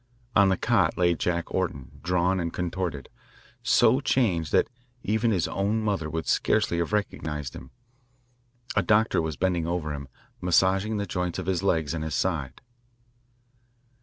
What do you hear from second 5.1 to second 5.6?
his